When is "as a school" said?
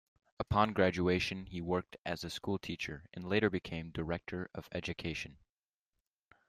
2.07-2.57